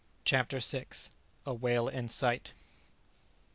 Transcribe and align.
CHAPTER 0.25 0.57
VI. 0.57 0.87
A 1.45 1.53
WHALE 1.53 1.87
IN 1.89 2.09
SIGHT. 2.09 2.53